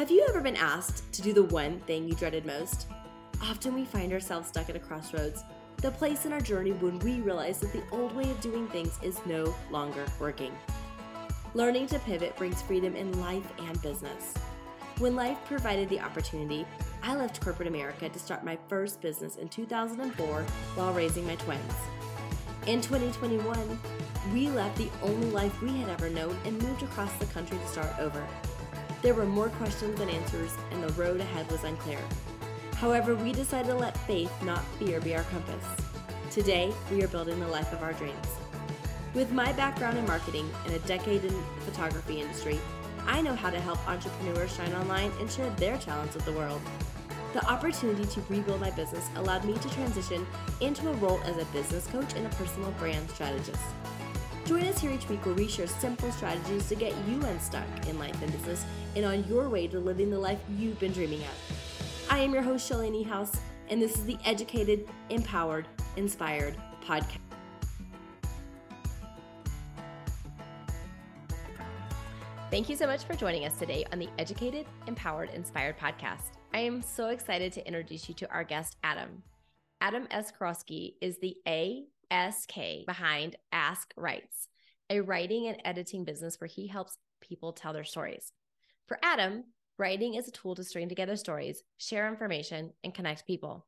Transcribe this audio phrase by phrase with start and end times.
[0.00, 2.86] Have you ever been asked to do the one thing you dreaded most?
[3.42, 5.44] Often we find ourselves stuck at a crossroads,
[5.76, 8.98] the place in our journey when we realize that the old way of doing things
[9.02, 10.54] is no longer working.
[11.52, 14.32] Learning to pivot brings freedom in life and business.
[14.96, 16.64] When life provided the opportunity,
[17.02, 20.46] I left corporate America to start my first business in 2004
[20.76, 21.74] while raising my twins.
[22.66, 23.78] In 2021,
[24.32, 27.68] we left the only life we had ever known and moved across the country to
[27.68, 28.26] start over.
[29.02, 32.00] There were more questions than answers, and the road ahead was unclear.
[32.74, 35.64] However, we decided to let faith, not fear, be our compass.
[36.30, 38.26] Today, we are building the life of our dreams.
[39.14, 42.60] With my background in marketing and a decade in the photography industry,
[43.06, 46.60] I know how to help entrepreneurs shine online and share their talents with the world.
[47.32, 50.26] The opportunity to rebuild my business allowed me to transition
[50.60, 53.62] into a role as a business coach and a personal brand strategist.
[54.44, 57.98] Join us here each week where we share simple strategies to get you unstuck in
[57.98, 58.64] life and business
[58.96, 62.06] and on your way to living the life you've been dreaming of.
[62.10, 63.38] I am your host, Shelly Niehaus,
[63.68, 65.66] and this is the Educated, Empowered,
[65.96, 67.18] Inspired podcast.
[72.50, 76.32] Thank you so much for joining us today on the Educated, Empowered, Inspired podcast.
[76.52, 79.22] I am so excited to introduce you to our guest, Adam.
[79.80, 80.32] Adam S.
[80.32, 82.54] Karofsky is the ASK
[82.86, 84.48] behind Ask Writes,
[84.90, 88.32] a writing and editing business where he helps people tell their stories.
[88.90, 89.44] For Adam,
[89.78, 93.64] writing is a tool to string together stories, share information, and connect people.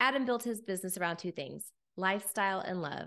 [0.00, 3.06] Adam built his business around two things lifestyle and love.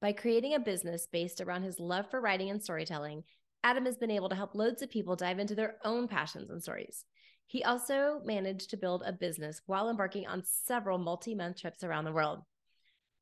[0.00, 3.22] By creating a business based around his love for writing and storytelling,
[3.62, 6.60] Adam has been able to help loads of people dive into their own passions and
[6.60, 7.04] stories.
[7.46, 12.04] He also managed to build a business while embarking on several multi month trips around
[12.04, 12.40] the world.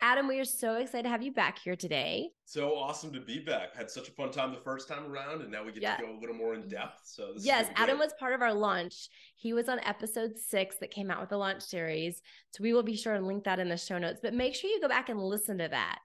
[0.00, 2.30] Adam, we are so excited to have you back here today.
[2.44, 3.74] So awesome to be back.
[3.74, 5.96] Had such a fun time the first time around, and now we get yeah.
[5.96, 7.00] to go a little more in depth.
[7.04, 9.08] So yes, Adam was part of our launch.
[9.34, 12.22] He was on episode six that came out with the launch series.
[12.52, 14.20] So we will be sure and link that in the show notes.
[14.22, 15.98] But make sure you go back and listen to that.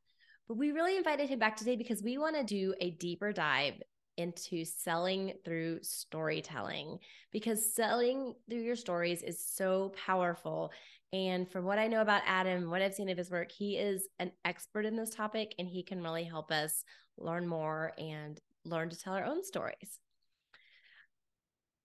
[0.47, 3.75] But we really invited him back today because we want to do a deeper dive
[4.17, 6.99] into selling through storytelling
[7.31, 10.71] because selling through your stories is so powerful.
[11.11, 14.07] And from what I know about Adam, what I've seen of his work, he is
[14.19, 16.83] an expert in this topic and he can really help us
[17.17, 19.99] learn more and learn to tell our own stories.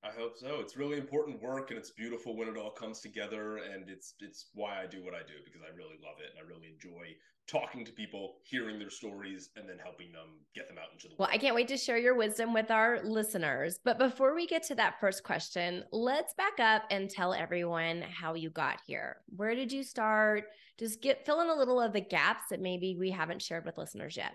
[0.02, 0.60] I hope so.
[0.60, 4.46] It's really important work and it's beautiful when it all comes together and it's it's
[4.54, 7.14] why I do what I do because I really love it and I really enjoy
[7.48, 11.14] talking to people, hearing their stories and then helping them get them out into the
[11.14, 11.18] world.
[11.18, 13.80] Well, I can't wait to share your wisdom with our listeners.
[13.82, 18.34] But before we get to that first question, let's back up and tell everyone how
[18.34, 19.16] you got here.
[19.34, 20.44] Where did you start?
[20.78, 23.78] Just get fill in a little of the gaps that maybe we haven't shared with
[23.78, 24.32] listeners yet.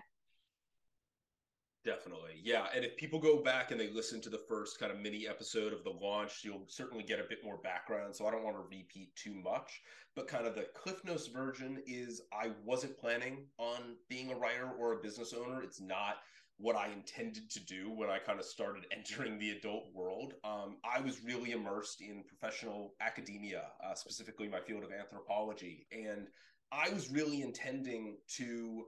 [1.84, 2.40] Definitely.
[2.42, 2.66] Yeah.
[2.74, 5.74] And if people go back and they listen to the first kind of mini episode
[5.74, 8.16] of the launch, you'll certainly get a bit more background.
[8.16, 9.82] So I don't want to repeat too much,
[10.16, 14.70] but kind of the Cliff Notes version is I wasn't planning on being a writer
[14.78, 15.62] or a business owner.
[15.62, 16.16] It's not
[16.56, 20.34] what I intended to do when I kind of started entering the adult world.
[20.44, 25.86] Um, I was really immersed in professional academia, uh, specifically my field of anthropology.
[25.92, 26.28] And
[26.72, 28.86] I was really intending to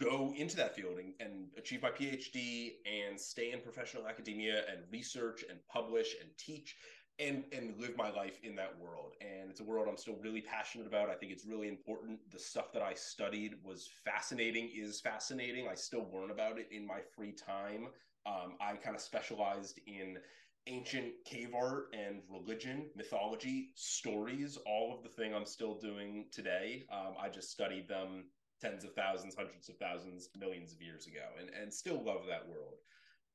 [0.00, 4.80] go into that field and, and, achieve my PhD and stay in professional academia and
[4.90, 6.76] research and publish and teach
[7.18, 9.14] and and live my life in that world.
[9.20, 11.10] And it's a world I'm still really passionate about.
[11.10, 12.18] I think it's really important.
[12.32, 15.68] The stuff that I studied was fascinating, is fascinating.
[15.68, 17.88] I still learn about it in my free time.
[18.26, 20.18] Um, I kind of specialized in
[20.66, 26.84] ancient cave art and religion, mythology, stories, all of the thing I'm still doing today.
[26.92, 28.24] Um, I just studied them
[28.60, 32.48] tens of thousands, hundreds of thousands, millions of years ago, and and still love that
[32.48, 32.74] world.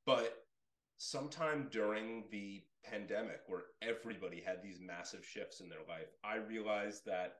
[0.05, 0.45] But
[0.97, 7.05] sometime during the pandemic, where everybody had these massive shifts in their life, I realized
[7.05, 7.37] that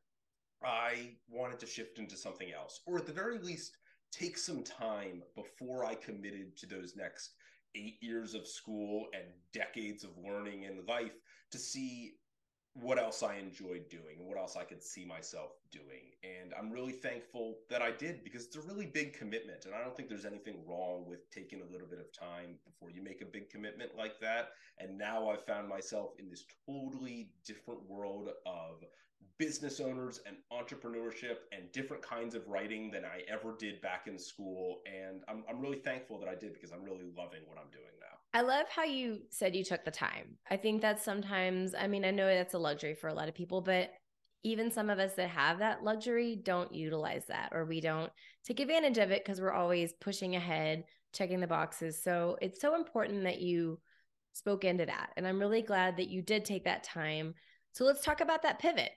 [0.64, 3.78] I wanted to shift into something else, or at the very least,
[4.12, 7.32] take some time before I committed to those next
[7.76, 11.12] eight years of school and decades of learning in life
[11.52, 12.14] to see
[12.76, 16.12] what else I enjoyed doing and what else I could see myself doing.
[16.24, 19.66] And I'm really thankful that I did because it's a really big commitment.
[19.66, 22.92] And I don't think there's anything wrong with taking a little bit of time before
[22.92, 24.50] you make a big commitment like that.
[24.78, 28.84] And now I've found myself in this totally different world of
[29.38, 34.18] business owners and entrepreneurship and different kinds of writing than I ever did back in
[34.18, 34.82] school.
[34.86, 37.92] And I'm, I'm really thankful that I did because I'm really loving what I'm doing
[38.00, 38.18] now.
[38.34, 40.38] I love how you said you took the time.
[40.50, 43.36] I think that sometimes, I mean, I know that's a luxury for a lot of
[43.36, 43.92] people, but
[44.44, 48.12] even some of us that have that luxury don't utilize that or we don't
[48.46, 50.84] take advantage of it because we're always pushing ahead,
[51.14, 52.02] checking the boxes.
[52.02, 53.80] So it's so important that you
[54.34, 55.12] spoke into that.
[55.18, 57.34] And I'm really glad that you did take that time.
[57.72, 58.92] So let's talk about that pivot.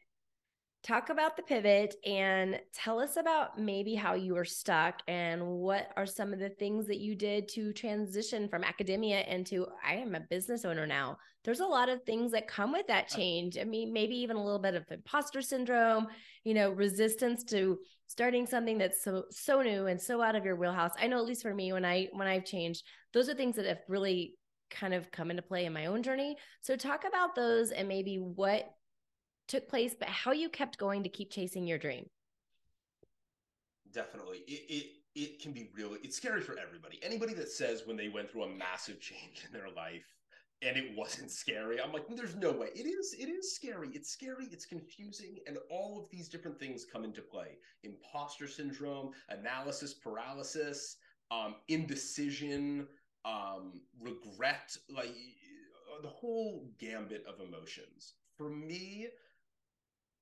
[0.85, 5.89] Talk about the pivot and tell us about maybe how you were stuck and what
[5.97, 10.15] are some of the things that you did to transition from academia into I am
[10.15, 11.19] a business owner now.
[11.45, 13.59] There's a lot of things that come with that change.
[13.59, 16.07] I mean, maybe even a little bit of imposter syndrome,
[16.45, 20.57] you know, resistance to starting something that's so so new and so out of your
[20.57, 20.93] wheelhouse.
[20.99, 23.67] I know at least for me when I when I've changed, those are things that
[23.67, 24.37] have really
[24.71, 26.37] kind of come into play in my own journey.
[26.61, 28.71] So talk about those and maybe what
[29.49, 32.07] took place, but how you kept going to keep chasing your dream.
[33.93, 34.39] Definitely.
[34.47, 37.01] It, it it can be really it's scary for everybody.
[37.03, 40.05] Anybody that says when they went through a massive change in their life
[40.63, 41.81] and it wasn't scary.
[41.81, 42.69] I'm like, there's no way.
[42.75, 43.91] It is, it is scary.
[43.93, 47.59] It's scary, it's confusing, and all of these different things come into play.
[47.85, 50.97] Imposter syndrome, analysis paralysis,
[51.31, 52.89] um, indecision,
[53.25, 55.15] um, regret, like
[56.03, 58.15] the whole gambit of emotions.
[58.37, 59.09] For me,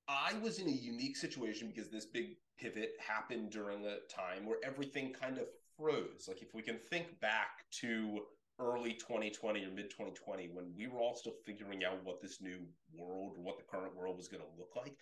[0.08, 4.58] I was in a unique situation because this big pivot happened during a time where
[4.64, 6.26] everything kind of froze.
[6.28, 8.20] Like if we can think back to
[8.60, 12.58] early 2020 or mid 2020 when we were all still figuring out what this new
[12.96, 14.96] world or what the current world was going to look like,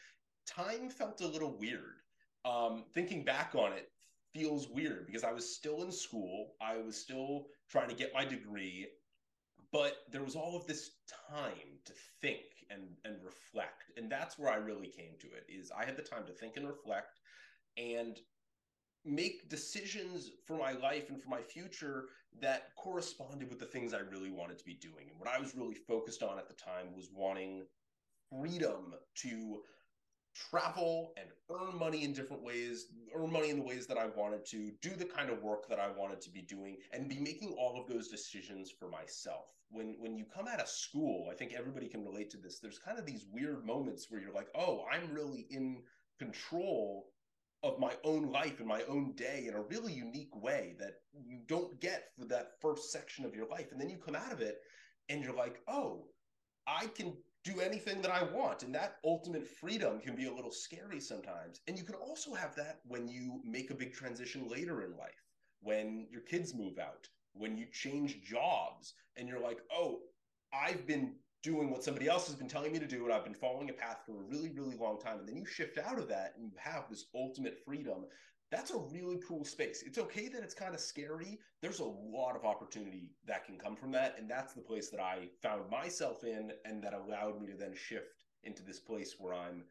[0.47, 2.00] time felt a little weird.
[2.45, 3.91] Um, thinking back on it
[4.33, 8.25] feels weird because I was still in school, I was still trying to get my
[8.25, 8.89] degree,
[9.71, 10.91] but there was all of this
[11.31, 15.46] time to think and and reflect, and that's where I really came to it.
[15.49, 17.20] Is I had the time to think and reflect,
[17.76, 18.19] and
[19.05, 22.06] make decisions for my life and for my future
[22.40, 25.11] that corresponded with the things I really wanted to be doing.
[25.11, 27.66] And what I was really focused on at the time was wanting
[28.31, 29.62] freedom to
[30.35, 34.45] travel and earn money in different ways, earn money in the ways that I wanted
[34.47, 37.55] to, do the kind of work that I wanted to be doing, and be making
[37.59, 39.53] all of those decisions for myself.
[39.71, 42.59] When when you come out of school, I think everybody can relate to this.
[42.59, 45.83] There's kind of these weird moments where you're like, "Oh, I'm really in
[46.19, 47.09] control
[47.65, 50.97] of my own life and my own day in a really unique way that
[51.27, 53.73] you don't get for that first section of your life.
[53.73, 54.59] And then you come out of it
[55.09, 56.09] and you're like, oh,
[56.67, 58.62] I can do anything that I want.
[58.62, 61.61] And that ultimate freedom can be a little scary sometimes.
[61.69, 65.23] And you can also have that when you make a big transition later in life,
[65.61, 70.00] when your kids move out, when you change jobs, and you're like, oh,
[70.52, 73.35] I've been doing what somebody else has been telling me to do and I've been
[73.35, 75.19] following a path for a really, really long time.
[75.19, 78.06] And then you shift out of that and you have this ultimate freedom.
[78.55, 79.83] That's a really cool space.
[79.87, 81.39] It's okay that it's kind of scary.
[81.61, 84.17] There's a lot of opportunity that can come from that.
[84.19, 87.75] And that's the place that I found myself in and that allowed me to then
[87.75, 89.65] shift into this place where I'm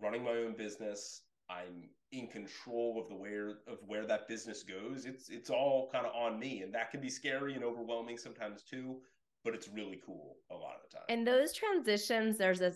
[0.00, 1.22] running my own business.
[1.48, 5.04] I'm in control of the where of where that business goes.
[5.04, 6.62] It's it's all kind of on me.
[6.62, 9.00] And that can be scary and overwhelming sometimes too
[9.44, 11.04] but it's really cool a lot of the time.
[11.08, 12.72] And those transitions, there's a,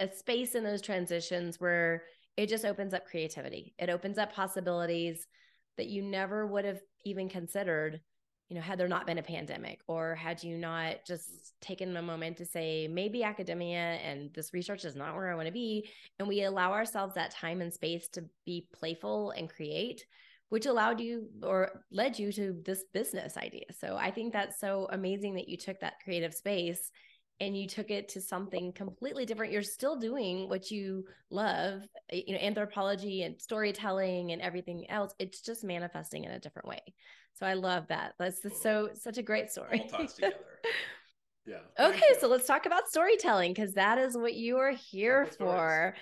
[0.00, 2.02] a space in those transitions where
[2.38, 3.74] it just opens up creativity.
[3.80, 5.26] It opens up possibilities
[5.76, 8.00] that you never would have even considered,
[8.48, 12.00] you know, had there not been a pandemic or had you not just taken a
[12.00, 15.90] moment to say, maybe academia and this research is not where I want to be.
[16.20, 20.06] And we allow ourselves that time and space to be playful and create
[20.50, 23.66] which allowed you or led you to this business idea.
[23.78, 26.90] So I think that's so amazing that you took that creative space
[27.40, 29.52] and you took it to something completely different.
[29.52, 35.14] You're still doing what you love, eh, you know, anthropology and storytelling and everything else.
[35.18, 36.80] It's just manifesting in a different way.
[37.34, 38.14] So I love that.
[38.18, 39.82] That's so such a great story.
[39.92, 40.36] All ties together.
[41.46, 41.60] Yeah.
[41.80, 45.94] Okay, so let's talk about storytelling because that is what you are here for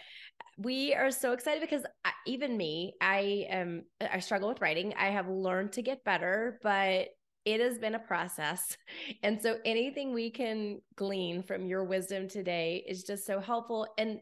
[0.58, 4.94] we are so excited because I, even me, I am I struggle with writing.
[4.98, 7.08] I have learned to get better, but
[7.46, 8.76] it has been a process.
[9.22, 14.20] And so anything we can glean from your wisdom today is just so helpful and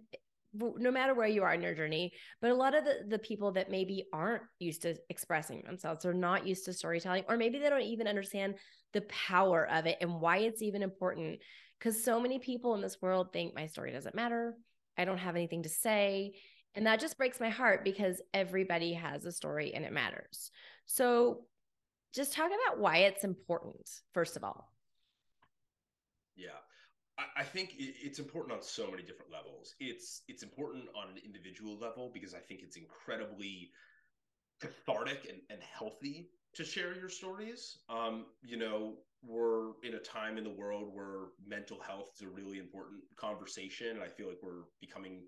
[0.56, 3.50] no matter where you are in your journey, but a lot of the, the people
[3.50, 7.68] that maybe aren't used to expressing themselves or not used to storytelling, or maybe they
[7.68, 8.54] don't even understand
[8.92, 11.40] the power of it and why it's even important.
[11.76, 14.54] Because so many people in this world think my story doesn't matter.
[14.96, 16.34] I don't have anything to say.
[16.76, 20.52] And that just breaks my heart because everybody has a story and it matters.
[20.86, 21.46] So
[22.14, 24.70] just talk about why it's important, first of all.
[26.36, 26.50] Yeah.
[27.36, 29.76] I think it's important on so many different levels.
[29.78, 33.70] It's it's important on an individual level because I think it's incredibly
[34.60, 37.78] cathartic and, and healthy to share your stories.
[37.88, 42.28] Um, you know, we're in a time in the world where mental health is a
[42.28, 43.90] really important conversation.
[43.90, 45.22] And I feel like we're becoming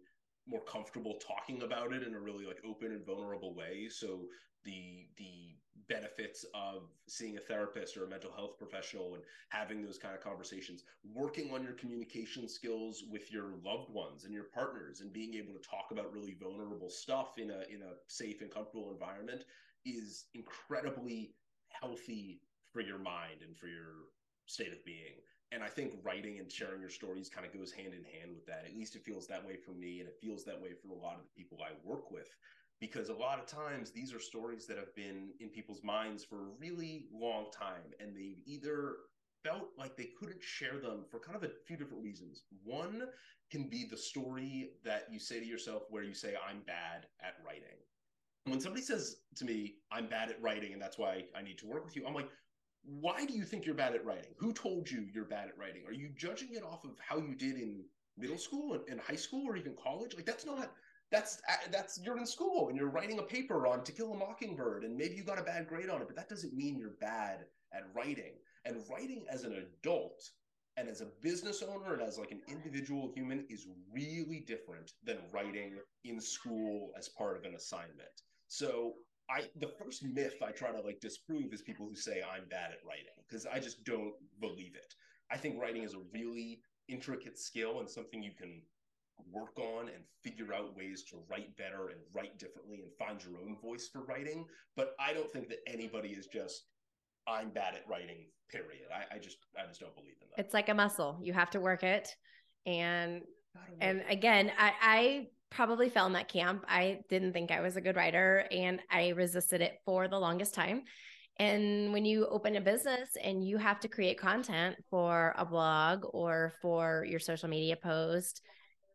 [0.49, 3.89] more comfortable talking about it in a really like open and vulnerable way.
[3.89, 4.27] So
[4.65, 5.57] the the
[5.89, 10.21] benefits of seeing a therapist or a mental health professional and having those kind of
[10.21, 15.35] conversations, working on your communication skills with your loved ones and your partners and being
[15.35, 19.45] able to talk about really vulnerable stuff in a in a safe and comfortable environment
[19.85, 21.35] is incredibly
[21.69, 22.41] healthy
[22.73, 24.11] for your mind and for your
[24.47, 25.15] state of being.
[25.53, 28.47] And I think writing and sharing your stories kind of goes hand in hand with
[28.47, 28.65] that.
[28.67, 30.99] At least it feels that way for me, and it feels that way for a
[30.99, 32.29] lot of the people I work with
[32.81, 36.37] because a lot of times these are stories that have been in people's minds for
[36.37, 38.97] a really long time and they've either
[39.43, 42.43] felt like they couldn't share them for kind of a few different reasons.
[42.65, 43.05] One
[43.51, 47.37] can be the story that you say to yourself where you say, I'm bad at
[47.47, 47.79] writing.
[48.45, 51.67] When somebody says to me, I'm bad at writing and that's why I need to
[51.67, 52.29] work with you, I'm like,
[52.85, 54.33] why do you think you're bad at writing?
[54.39, 55.83] Who told you you're bad at writing?
[55.87, 57.85] Are you judging it off of how you did in
[58.17, 60.15] middle school and, and high school or even college?
[60.15, 60.71] Like, that's not
[61.11, 64.17] that's uh, that's you're in school and you're writing a paper on To Kill a
[64.17, 66.97] Mockingbird and maybe you got a bad grade on it, but that doesn't mean you're
[67.01, 68.33] bad at writing.
[68.65, 70.21] And writing as an adult
[70.77, 75.19] and as a business owner and as like an individual human is really different than
[75.33, 78.23] writing in school as part of an assignment.
[78.49, 78.95] So
[79.31, 82.73] I the first myth I try to like disprove is people who say I'm bad
[82.73, 84.95] at writing because I just don't believe it.
[85.31, 88.63] I think writing is a really intricate skill and something you can
[89.33, 93.41] work on and figure out ways to write better and write differently and find your
[93.41, 94.47] own voice for writing.
[94.77, 96.65] But I don't think that anybody is just
[97.29, 98.87] I'm bad at writing, period.
[98.95, 100.45] I, I just I just don't believe in that.
[100.45, 101.19] It's like a muscle.
[101.23, 102.15] You have to work it.
[102.67, 103.23] And
[103.81, 106.65] and again, I, I probably fell in that camp.
[106.69, 110.55] I didn't think I was a good writer and I resisted it for the longest
[110.55, 110.83] time.
[111.39, 116.05] And when you open a business and you have to create content for a blog
[116.13, 118.43] or for your social media post,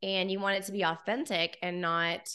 [0.03, 2.29] and you want it to be authentic and not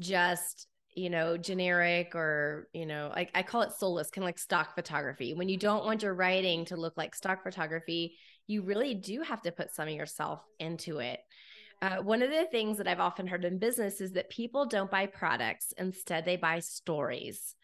[0.00, 4.38] just you know generic or you know like I call it soulless kind of like
[4.38, 5.34] stock photography.
[5.34, 9.42] When you don't want your writing to look like stock photography you really do have
[9.42, 11.20] to put some of yourself into it.
[11.82, 14.90] Uh, one of the things that i've often heard in business is that people don't
[14.90, 17.54] buy products instead they buy stories.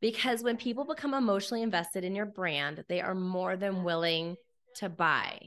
[0.00, 4.36] Because when people become emotionally invested in your brand they are more than willing
[4.76, 5.38] to buy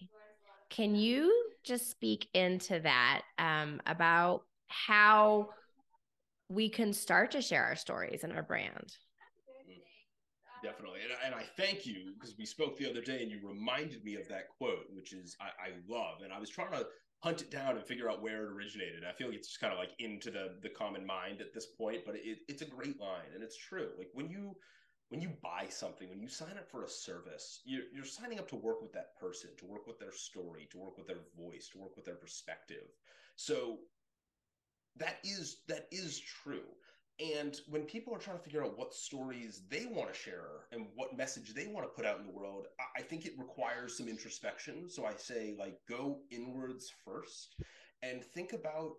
[0.73, 1.31] can you
[1.63, 5.49] just speak into that um, about how
[6.49, 8.97] we can start to share our stories and our brand?
[10.63, 11.01] Definitely.
[11.03, 14.15] And, and I thank you because we spoke the other day and you reminded me
[14.15, 16.21] of that quote, which is I, I love.
[16.23, 16.87] And I was trying to
[17.19, 19.03] hunt it down and figure out where it originated.
[19.07, 21.67] I feel like it's just kind of like into the the common mind at this
[21.77, 23.89] point, but it, it's a great line and it's true.
[23.97, 24.55] Like when you
[25.13, 28.49] when you buy something, when you sign up for a service, you're, you're signing up
[28.49, 31.69] to work with that person, to work with their story, to work with their voice,
[31.69, 32.87] to work with their perspective.
[33.35, 33.77] So
[34.95, 36.65] that is that is true.
[37.19, 40.87] And when people are trying to figure out what stories they want to share and
[40.95, 42.65] what message they want to put out in the world,
[42.97, 44.89] I think it requires some introspection.
[44.89, 47.55] So I say, like, go inwards first
[48.01, 48.93] and think about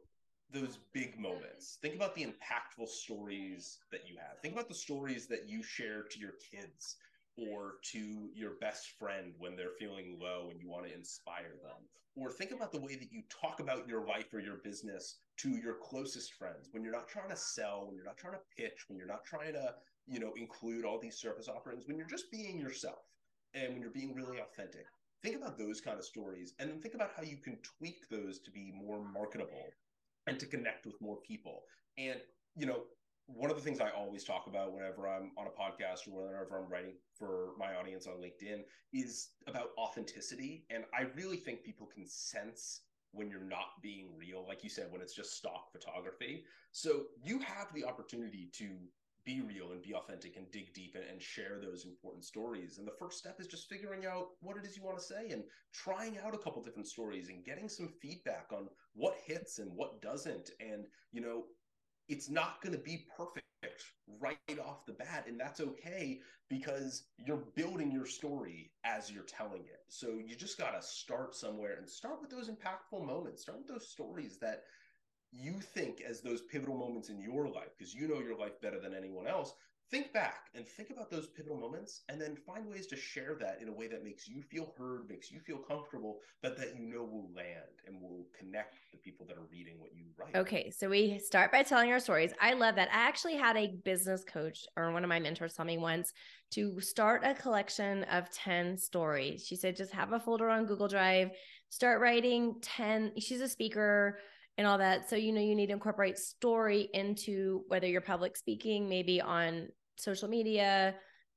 [0.52, 1.78] those big moments.
[1.82, 4.40] Think about the impactful stories that you have.
[4.40, 6.96] Think about the stories that you share to your kids
[7.36, 11.88] or to your best friend when they're feeling low and you want to inspire them.
[12.16, 15.50] Or think about the way that you talk about your life or your business to
[15.50, 18.84] your closest friends when you're not trying to sell, when you're not trying to pitch,
[18.88, 19.74] when you're not trying to,
[20.06, 23.02] you know, include all these service offerings, when you're just being yourself
[23.54, 24.86] and when you're being really authentic.
[25.24, 28.38] Think about those kind of stories and then think about how you can tweak those
[28.40, 29.72] to be more marketable
[30.26, 31.62] and to connect with more people.
[31.98, 32.20] And,
[32.56, 32.84] you know,
[33.26, 36.58] one of the things I always talk about whenever I'm on a podcast or whenever
[36.58, 38.60] I'm writing for my audience on LinkedIn
[38.92, 40.66] is about authenticity.
[40.70, 44.88] And I really think people can sense when you're not being real, like you said,
[44.90, 46.44] when it's just stock photography.
[46.72, 48.70] So you have the opportunity to
[49.24, 52.78] be real and be authentic and dig deep and, and, share those important stories.
[52.78, 55.30] And the first step is just figuring out what it is you want to say
[55.30, 59.70] and trying out a couple different stories and getting some feedback on what hits and
[59.74, 60.50] what doesn't.
[60.60, 61.44] And, you know,
[62.08, 63.44] it's not going to be perfect
[64.20, 65.24] right off the bat.
[65.26, 69.80] And that's okay because you're building your story as you're telling it.
[69.88, 73.68] So you just got to start somewhere and start with those impactful moments, start with
[73.68, 74.64] those stories that
[75.36, 78.80] you think as those pivotal moments in your life, because you know your life better
[78.80, 79.54] than anyone else,
[79.90, 83.58] think back and think about those pivotal moments and then find ways to share that
[83.60, 86.86] in a way that makes you feel heard, makes you feel comfortable, but that you
[86.86, 90.34] know will land and will connect the people that are reading what you write.
[90.36, 90.70] Okay.
[90.70, 92.32] So we start by telling our stories.
[92.40, 92.88] I love that.
[92.92, 96.12] I actually had a business coach or one of my mentors tell me once
[96.52, 99.44] to start a collection of 10 stories.
[99.46, 101.30] She said, just have a folder on Google Drive,
[101.68, 103.12] start writing 10.
[103.18, 104.18] She's a speaker
[104.56, 105.08] and all that.
[105.08, 109.68] So, you know, you need to incorporate story into whether you're public speaking, maybe on
[109.96, 110.94] social media,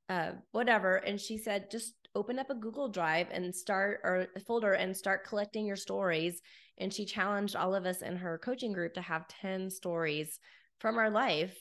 [0.08, 0.96] uh, whatever.
[0.96, 4.96] And she said, just open up a Google Drive and start or a folder and
[4.96, 6.40] start collecting your stories.
[6.78, 10.38] And she challenged all of us in her coaching group to have 10 stories
[10.78, 11.56] from our life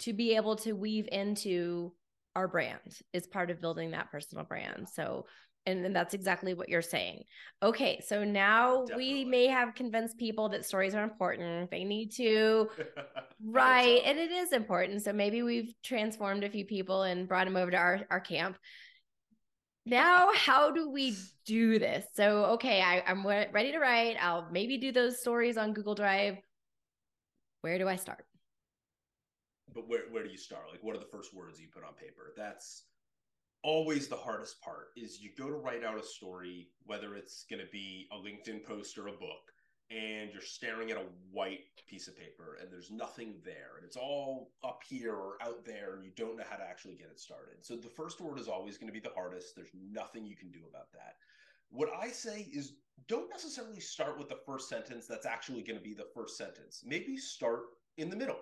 [0.00, 1.92] to be able to weave into
[2.34, 2.80] our brand
[3.12, 4.88] is part of building that personal brand.
[4.92, 5.26] So
[5.66, 7.24] and, and that's exactly what you're saying.
[7.62, 9.14] Okay, so now Definitely.
[9.14, 11.70] we may have convinced people that stories are important.
[11.70, 12.68] They need to
[13.44, 15.02] write, and it is important.
[15.02, 18.56] So maybe we've transformed a few people and brought them over to our, our camp.
[19.84, 22.06] Now, how do we do this?
[22.14, 24.16] So, okay, I, I'm ready to write.
[24.20, 26.36] I'll maybe do those stories on Google Drive.
[27.62, 28.24] Where do I start?
[29.74, 30.64] But where, where do you start?
[30.70, 32.32] Like, what are the first words you put on paper?
[32.36, 32.84] That's
[33.62, 37.60] always the hardest part is you go to write out a story whether it's going
[37.60, 39.52] to be a linkedin post or a book
[39.90, 43.96] and you're staring at a white piece of paper and there's nothing there and it's
[43.96, 47.20] all up here or out there and you don't know how to actually get it
[47.20, 47.56] started.
[47.60, 49.54] So the first word is always going to be the hardest.
[49.54, 51.16] There's nothing you can do about that.
[51.70, 52.74] What i say is
[53.08, 56.82] don't necessarily start with the first sentence that's actually going to be the first sentence.
[56.86, 57.62] Maybe start
[57.98, 58.40] in the middle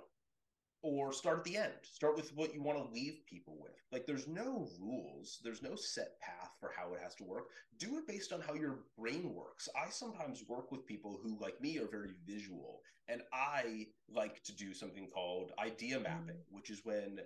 [0.83, 1.73] or start at the end.
[1.83, 3.73] Start with what you want to leave people with.
[3.93, 7.49] Like there's no rules, there's no set path for how it has to work.
[7.79, 9.69] Do it based on how your brain works.
[9.77, 14.57] I sometimes work with people who like me are very visual and I like to
[14.57, 16.05] do something called idea mm.
[16.05, 17.21] mapping, which is when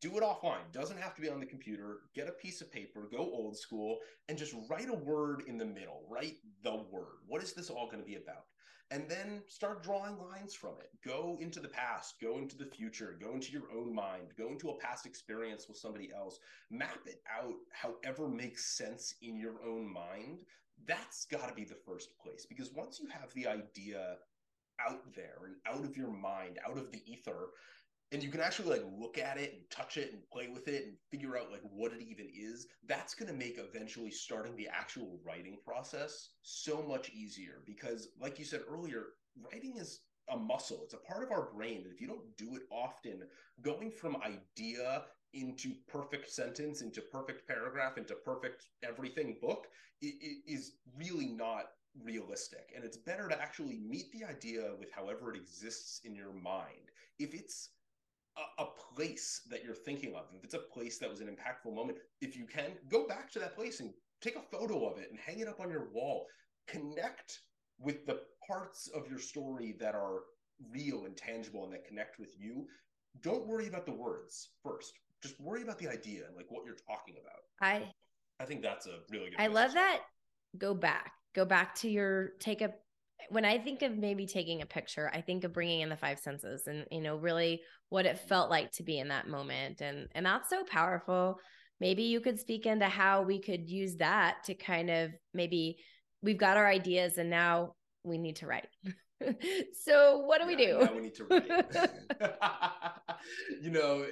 [0.00, 0.72] do it offline.
[0.72, 1.98] Doesn't have to be on the computer.
[2.14, 3.98] Get a piece of paper, go old school
[4.28, 6.02] and just write a word in the middle.
[6.08, 7.18] Write the word.
[7.26, 8.44] What is this all going to be about?
[8.90, 10.90] And then start drawing lines from it.
[11.04, 14.70] Go into the past, go into the future, go into your own mind, go into
[14.70, 16.38] a past experience with somebody else,
[16.70, 20.38] map it out however makes sense in your own mind.
[20.86, 24.16] That's got to be the first place because once you have the idea
[24.80, 27.50] out there and out of your mind, out of the ether,
[28.14, 30.84] and you can actually like look at it and touch it and play with it
[30.84, 34.68] and figure out like what it even is that's going to make eventually starting the
[34.68, 39.06] actual writing process so much easier because like you said earlier
[39.52, 40.00] writing is
[40.30, 40.80] a muscle.
[40.84, 43.24] It's a part of our brain and if you don't do it often
[43.62, 49.66] going from idea into perfect sentence into perfect paragraph into perfect everything book
[50.00, 51.64] is really not
[52.02, 52.72] realistic.
[52.74, 56.90] And it's better to actually meet the idea with however it exists in your mind.
[57.18, 57.70] If it's
[58.58, 61.98] a, place that you're thinking of, if it's a place that was an impactful moment,
[62.20, 65.18] if you can, go back to that place and take a photo of it and
[65.18, 66.26] hang it up on your wall.
[66.68, 67.40] Connect
[67.80, 70.20] with the parts of your story that are
[70.70, 72.66] real and tangible and that connect with you.
[73.20, 74.92] Don't worry about the words first.
[75.22, 77.40] Just worry about the idea and like what you're talking about.
[77.60, 77.90] I
[78.40, 79.40] I think that's a really good.
[79.40, 80.00] I love that.
[80.58, 81.12] Go back.
[81.34, 82.74] Go back to your take a
[83.30, 86.18] when I think of maybe taking a picture, I think of bringing in the five
[86.18, 90.08] senses and you know really what it felt like to be in that moment and
[90.14, 91.38] and that's so powerful.
[91.80, 95.78] Maybe you could speak into how we could use that to kind of maybe
[96.22, 98.68] we've got our ideas and now we need to write.
[99.84, 100.78] so what do yeah, we do?
[100.80, 101.46] Now we need to write.
[103.62, 104.06] you know,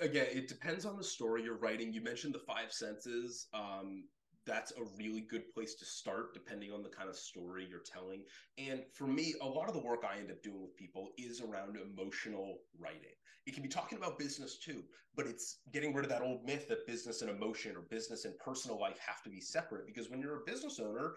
[0.00, 1.92] again, it depends on the story you're writing.
[1.92, 3.48] You mentioned the five senses.
[3.52, 4.04] Um,
[4.46, 8.24] that's a really good place to start depending on the kind of story you're telling.
[8.58, 11.40] And for me, a lot of the work I end up doing with people is
[11.40, 13.14] around emotional writing.
[13.46, 14.82] It can be talking about business too,
[15.14, 18.38] but it's getting rid of that old myth that business and emotion or business and
[18.38, 21.14] personal life have to be separate because when you're a business owner,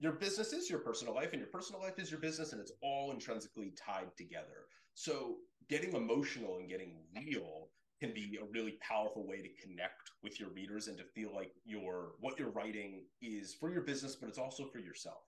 [0.00, 2.72] your business is your personal life and your personal life is your business and it's
[2.82, 4.66] all intrinsically tied together.
[4.94, 5.36] So
[5.68, 7.68] getting emotional and getting real
[8.04, 11.52] can be a really powerful way to connect with your readers and to feel like
[11.64, 15.22] your what you're writing is for your business but it's also for yourself.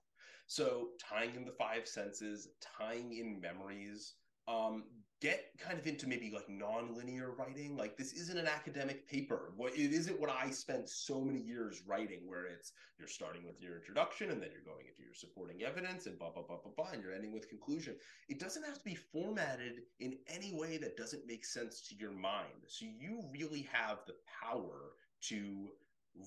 [0.47, 4.13] So tying in the five senses tying in memories
[4.47, 4.83] um,
[5.19, 7.75] get kind of into maybe like non-linear writing.
[7.75, 9.51] Like this isn't an academic paper.
[9.55, 13.61] What it isn't what i spent so many years writing where it's you're starting with
[13.61, 16.71] your introduction and then you're going into your supporting evidence and blah blah blah blah
[16.75, 17.95] blah and you're ending with conclusion.
[18.29, 22.11] It doesn't have to be formatted in any way that doesn't make sense to your
[22.11, 22.65] mind.
[22.67, 24.93] So you really have the power
[25.29, 25.67] to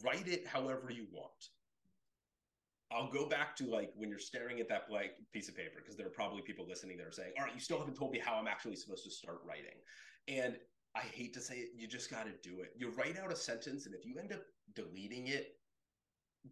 [0.04, 1.48] write it however you want
[2.92, 5.96] I'll go back to like when you're staring at that blank piece of paper because
[5.96, 8.18] there are probably people listening that are saying, "All right, you still haven't told me
[8.18, 9.79] how I'm actually supposed to start writing."
[10.29, 10.59] And
[10.94, 12.72] I hate to say it, you just got to do it.
[12.76, 14.42] You write out a sentence, and if you end up
[14.74, 15.61] deleting it,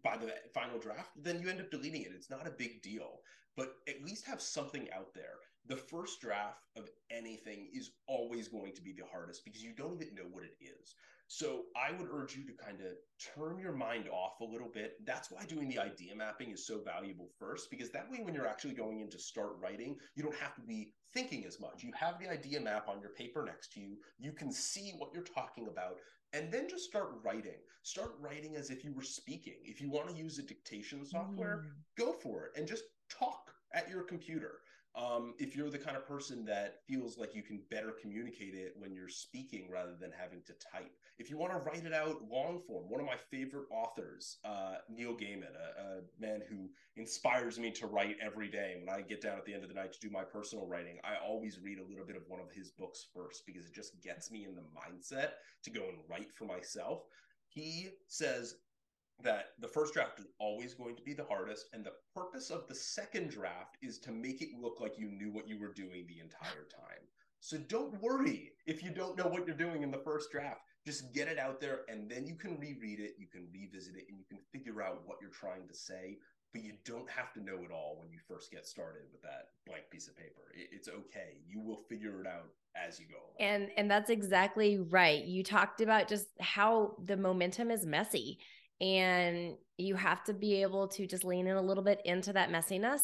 [0.03, 2.11] by the final draft, then you end up deleting it.
[2.15, 3.21] It's not a big deal,
[3.57, 5.35] but at least have something out there.
[5.67, 10.01] The first draft of anything is always going to be the hardest because you don't
[10.01, 10.95] even know what it is.
[11.31, 12.93] So I would urge you to kind of
[13.35, 14.93] turn your mind off a little bit.
[15.05, 18.47] That's why doing the idea mapping is so valuable first, because that way, when you're
[18.47, 21.83] actually going in to start writing, you don't have to be thinking as much.
[21.83, 23.97] You have the idea map on your paper next to you.
[24.17, 25.97] You can see what you're talking about,
[26.33, 27.59] and then just start writing.
[27.83, 29.59] Start writing as if you were speaking.
[29.63, 31.71] If you want to use a dictation software, mm.
[31.95, 34.61] go for it and just talk at your computer.
[34.99, 38.73] Um, if you're the kind of person that feels like you can better communicate it
[38.77, 42.21] when you're speaking rather than having to type, if you want to write it out
[42.29, 47.57] long form, one of my favorite authors, uh, Neil Gaiman, a, a, man who inspires
[47.57, 48.75] me to write every day.
[48.83, 50.97] When I get down at the end of the night to do my personal writing,
[51.05, 54.01] I always read a little bit of one of his books first because it just
[54.03, 55.31] gets me in the mindset
[55.63, 57.03] to go and write for myself.
[57.47, 58.55] He says
[59.23, 62.67] that the first draft is always going to be the hardest and the purpose of
[62.67, 66.05] the second draft is to make it look like you knew what you were doing
[66.07, 67.03] the entire time.
[67.41, 70.61] So don't worry if you don't know what you're doing in the first draft.
[70.85, 74.05] Just get it out there and then you can reread it you can revisit it
[74.09, 76.17] and you can figure out what you're trying to say
[76.51, 79.49] but you don't have to know it all when you first get started with that
[79.67, 80.41] blank piece of paper.
[80.55, 81.41] It's okay.
[81.47, 83.35] You will figure it out as you go along.
[83.39, 85.23] and and that's exactly right.
[85.23, 88.39] You talked about just how the momentum is messy
[88.81, 92.49] and you have to be able to just lean in a little bit into that
[92.49, 93.01] messiness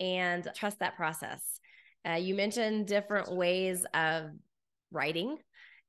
[0.00, 1.40] and trust that process.
[2.08, 4.24] Uh, you mentioned different ways of
[4.90, 5.36] writing.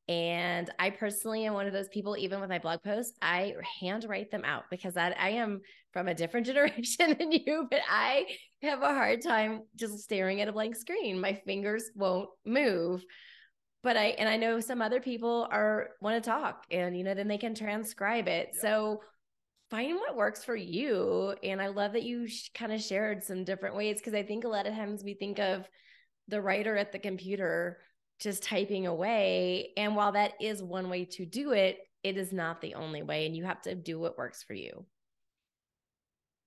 [0.09, 4.31] And I personally am one of those people, even with my blog posts, I handwrite
[4.31, 5.61] them out because I, I am
[5.93, 8.25] from a different generation than you, but I
[8.61, 11.21] have a hard time just staring at a blank screen.
[11.21, 13.03] My fingers won't move
[13.83, 17.13] but I and I know some other people are want to talk and you know
[17.13, 18.51] then they can transcribe it.
[18.55, 18.61] Yeah.
[18.61, 19.01] So
[19.73, 21.33] find what works for you.
[21.41, 24.43] And I love that you sh- kind of shared some different ways because I think
[24.43, 25.67] a lot of times we think of
[26.27, 27.79] the writer at the computer
[28.19, 29.71] just typing away.
[29.75, 33.25] And while that is one way to do it, it is not the only way.
[33.25, 34.85] And you have to do what works for you.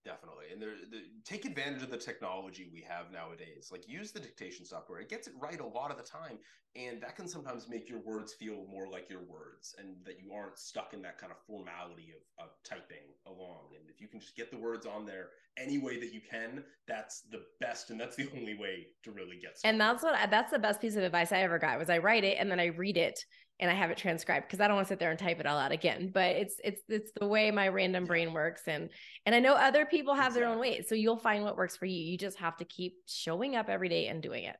[0.07, 0.45] Definitely.
[0.53, 3.71] And there, the, take advantage of the technology we have nowadays.
[3.73, 5.01] Like use the dictation software.
[5.01, 6.39] It gets it right a lot of the time.
[6.77, 10.33] And that can sometimes make your words feel more like your words and that you
[10.33, 13.71] aren't stuck in that kind of formality of, of typing along.
[13.75, 16.63] And if you can just get the words on there any way that you can,
[16.87, 17.91] that's the best.
[17.91, 19.75] And that's the only way to really get started.
[19.75, 22.23] And that's what, that's the best piece of advice I ever got was I write
[22.23, 23.25] it and then I read it
[23.59, 25.47] and I have it transcribed because I don't want to sit there and type it
[25.47, 26.11] all out again.
[26.13, 28.91] But it's it's it's the way my random brain works, and
[29.25, 30.87] and I know other people have their own ways.
[30.89, 31.99] So you'll find what works for you.
[31.99, 34.57] You just have to keep showing up every day and doing it.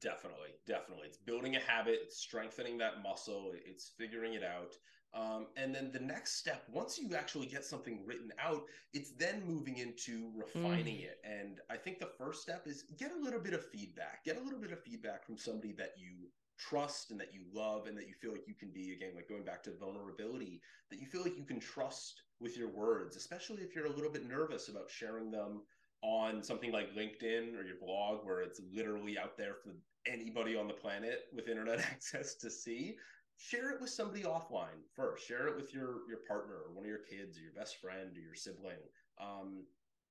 [0.00, 1.08] Definitely, definitely.
[1.08, 1.98] It's building a habit.
[2.02, 3.52] It's strengthening that muscle.
[3.66, 4.74] It's figuring it out.
[5.12, 8.62] Um, and then the next step, once you actually get something written out,
[8.94, 11.04] it's then moving into refining mm.
[11.04, 11.18] it.
[11.24, 14.24] And I think the first step is get a little bit of feedback.
[14.24, 16.28] Get a little bit of feedback from somebody that you
[16.68, 19.28] trust and that you love and that you feel like you can be again like
[19.28, 23.62] going back to vulnerability that you feel like you can trust with your words especially
[23.62, 25.62] if you're a little bit nervous about sharing them
[26.02, 29.74] on something like linkedin or your blog where it's literally out there for
[30.06, 32.96] anybody on the planet with internet access to see.
[33.36, 35.26] Share it with somebody offline first.
[35.26, 38.16] Share it with your your partner or one of your kids or your best friend
[38.16, 38.78] or your sibling
[39.18, 39.64] um,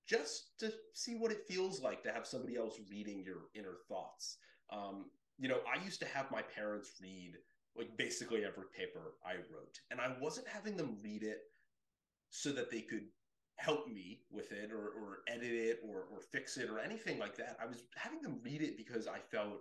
[0.07, 4.37] just to see what it feels like to have somebody else reading your inner thoughts.
[4.71, 5.05] Um,
[5.39, 7.35] you know, I used to have my parents read
[7.75, 11.39] like basically every paper I wrote, and I wasn't having them read it
[12.29, 13.05] so that they could
[13.55, 17.35] help me with it or, or edit it or, or fix it or anything like
[17.37, 17.57] that.
[17.61, 19.59] I was having them read it because I felt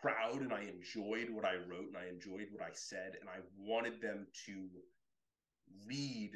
[0.00, 3.38] proud and I enjoyed what I wrote and I enjoyed what I said, and I
[3.58, 4.68] wanted them to
[5.86, 6.32] read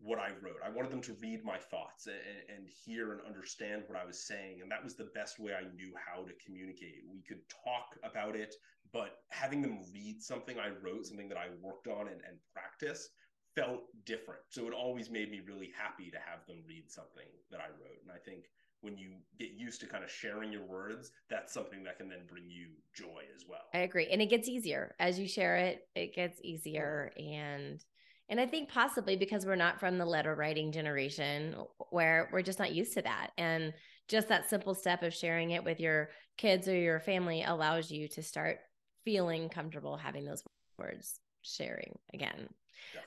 [0.00, 0.60] what I wrote.
[0.64, 4.26] I wanted them to read my thoughts and, and, hear and understand what I was
[4.26, 4.60] saying.
[4.62, 7.02] And that was the best way I knew how to communicate.
[7.12, 8.54] We could talk about it,
[8.92, 13.08] but having them read something I wrote, something that I worked on and, and practice,
[13.56, 14.42] felt different.
[14.50, 17.98] So it always made me really happy to have them read something that I wrote.
[18.02, 18.44] And I think
[18.80, 22.20] when you get used to kind of sharing your words, that's something that can then
[22.28, 23.66] bring you joy as well.
[23.74, 24.06] I agree.
[24.12, 27.10] And it gets easier as you share it, it gets easier.
[27.16, 27.84] And
[28.28, 31.54] and I think possibly because we're not from the letter writing generation
[31.90, 33.30] where we're just not used to that.
[33.38, 33.72] And
[34.08, 38.08] just that simple step of sharing it with your kids or your family allows you
[38.08, 38.58] to start
[39.04, 40.42] feeling comfortable having those
[40.78, 42.48] words sharing again.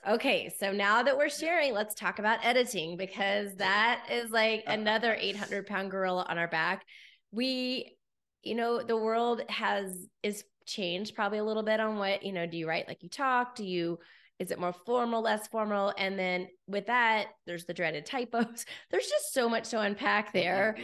[0.08, 5.16] Okay, so now that we're sharing, let's talk about editing because that is like another
[5.20, 6.84] 800 pound gorilla on our back.
[7.32, 7.96] We,
[8.44, 12.46] you know, the world has is changed probably a little bit on what, you know,
[12.46, 13.56] do you write like you talk?
[13.56, 14.00] Do you
[14.42, 15.94] Is it more formal, less formal?
[16.00, 18.66] And then with that, there's the dreaded typos.
[18.90, 20.78] There's just so much to unpack there.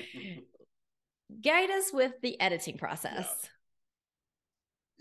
[1.44, 3.50] Guide us with the editing process.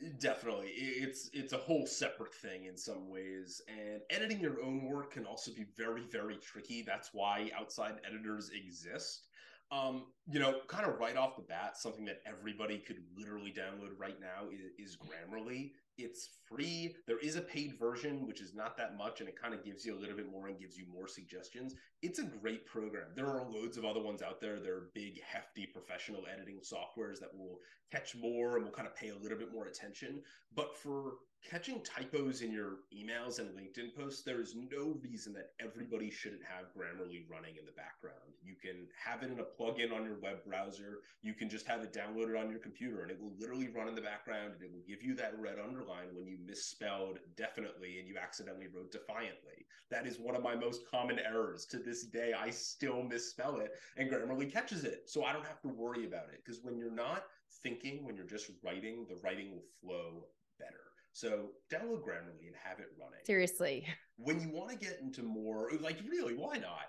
[0.00, 0.08] Yeah.
[0.20, 0.68] Definitely.
[0.74, 3.60] It's it's a whole separate thing in some ways.
[3.68, 6.82] And editing your own work can also be very, very tricky.
[6.82, 9.26] That's why outside editors exist.
[9.70, 13.98] Um, you know, kind of right off the bat, something that everybody could literally download
[13.98, 15.72] right now is, is Grammarly.
[15.98, 16.94] It's free.
[17.06, 19.84] There is a paid version, which is not that much, and it kind of gives
[19.84, 21.74] you a little bit more and gives you more suggestions.
[22.02, 23.08] It's a great program.
[23.14, 24.60] There are loads of other ones out there.
[24.60, 28.94] There are big, hefty professional editing softwares that will catch more and will kind of
[28.94, 30.22] pay a little bit more attention.
[30.54, 31.14] But for
[31.48, 36.42] catching typos in your emails and LinkedIn posts, there is no reason that everybody shouldn't
[36.42, 38.34] have Grammarly running in the background.
[38.42, 41.00] You can have it in a plugin on your web browser.
[41.22, 43.94] You can just have it downloaded on your computer and it will literally run in
[43.94, 48.08] the background and it will give you that red underline when you misspelled definitely and
[48.08, 49.66] you accidentally wrote defiantly.
[49.90, 51.66] That is one of my most common errors.
[51.66, 55.02] To this day, I still misspell it and Grammarly catches it.
[55.06, 57.24] So I don't have to worry about it because when you're not
[57.62, 60.26] thinking, when you're just writing, the writing will flow
[60.58, 60.72] better.
[61.12, 63.24] So download Grammarly and have it running.
[63.24, 63.86] Seriously.
[64.18, 66.86] When you want to get into more, like really, why not?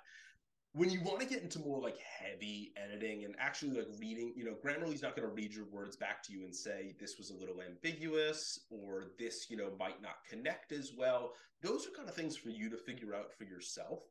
[0.77, 4.45] When you want to get into more like heavy editing and actually like reading, you
[4.45, 7.31] know, Grammarly's not going to read your words back to you and say this was
[7.31, 11.33] a little ambiguous or this, you know, might not connect as well.
[11.63, 14.03] Those are kind of things for you to figure out for yourself.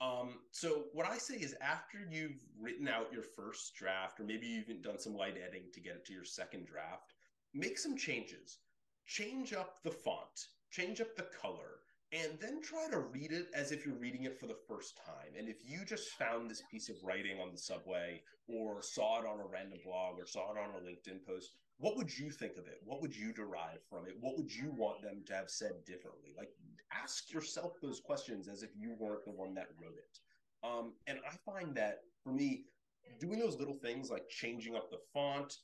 [0.00, 4.46] Um, so what I say is after you've written out your first draft, or maybe
[4.46, 7.12] you've even done some light editing to get it to your second draft,
[7.52, 8.60] make some changes
[9.04, 11.80] change up the font, change up the color,
[12.12, 15.34] and then try to read it as if you're reading it for the first time.
[15.36, 19.26] And if you just found this piece of writing on the subway or saw it
[19.26, 22.52] on a random blog or saw it on a LinkedIn post, what would you think
[22.56, 22.80] of it?
[22.84, 24.14] What would you derive from it?
[24.20, 26.32] What would you want them to have said differently?
[26.36, 26.50] Like,
[26.92, 30.18] ask yourself those questions as if you weren't the one that wrote it.
[30.64, 32.64] Um, and I find that for me,
[33.20, 35.58] doing those little things like changing up the font,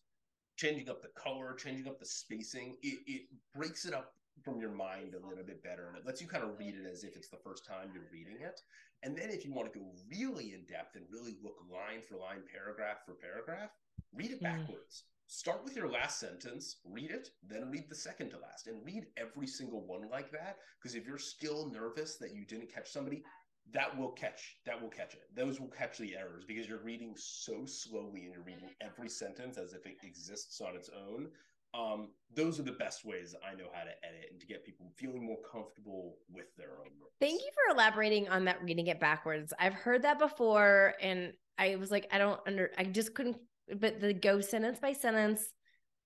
[0.57, 3.23] changing up the color, changing up the spacing, it, it
[3.55, 6.45] breaks it up from your mind a little bit better and it lets you kind
[6.45, 8.61] of read it as if it's the first time you're reading it.
[9.03, 12.17] And then if you want to go really in depth and really look line for
[12.17, 13.71] line, paragraph for paragraph,
[14.15, 15.05] read it backwards.
[15.05, 15.13] Mm.
[15.27, 19.07] Start with your last sentence, read it, then read the second to last, and read
[19.17, 20.59] every single one like that.
[20.81, 23.23] Because if you're still nervous that you didn't catch somebody,
[23.71, 27.15] that will catch that will catch it those will catch the errors because you're reading
[27.17, 31.29] so slowly and you're reading every sentence as if it exists on its own
[31.75, 34.91] um, those are the best ways i know how to edit and to get people
[34.97, 37.13] feeling more comfortable with their own words.
[37.21, 41.77] thank you for elaborating on that reading it backwards i've heard that before and i
[41.77, 43.37] was like i don't under i just couldn't
[43.77, 45.53] but the go sentence by sentence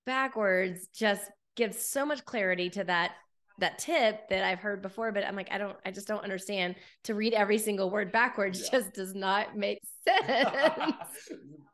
[0.05, 3.13] backwards just gives so much clarity to that
[3.59, 6.75] that tip that I've heard before, but I'm like, I don't, I just don't understand.
[7.05, 8.79] To read every single word backwards yeah.
[8.79, 10.95] just does not make sense.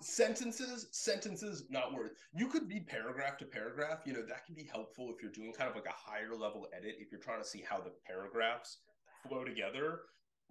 [0.02, 2.14] sentences, sentences, not words.
[2.34, 4.00] You could read paragraph to paragraph.
[4.06, 6.68] You know, that can be helpful if you're doing kind of like a higher level
[6.76, 6.96] edit.
[7.00, 8.80] If you're trying to see how the paragraphs
[9.28, 10.02] flow together,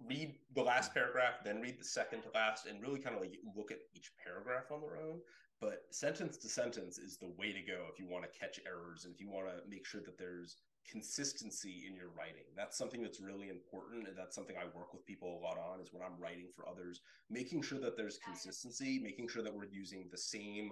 [0.07, 0.95] read the last mm.
[0.95, 4.11] paragraph, then read the second to last, and really kind of like look at each
[4.23, 5.19] paragraph on their own.
[5.61, 9.05] But sentence to sentence is the way to go if you want to catch errors
[9.05, 10.57] and if you want to make sure that there's
[10.89, 12.45] consistency in your writing.
[12.55, 14.07] That's something that's really important.
[14.07, 16.67] And that's something I work with people a lot on is when I'm writing for
[16.67, 20.71] others, making sure that there's consistency, making sure that we're using the same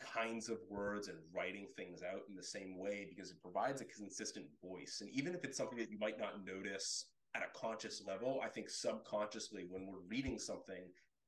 [0.00, 3.84] kinds of words and writing things out in the same way because it provides a
[3.84, 4.98] consistent voice.
[5.00, 8.48] And even if it's something that you might not notice at a conscious level, I
[8.48, 10.84] think subconsciously when we're reading something,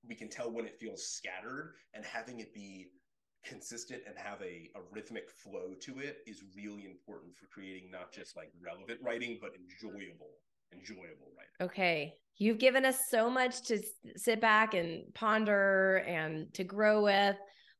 [0.07, 2.89] we can tell when it feels scattered and having it be
[3.45, 8.13] consistent and have a, a rhythmic flow to it is really important for creating not
[8.13, 10.31] just like relevant writing but enjoyable
[10.73, 11.69] enjoyable writing.
[11.69, 12.15] Okay.
[12.37, 13.81] You've given us so much to
[14.17, 17.37] sit back and ponder and to grow with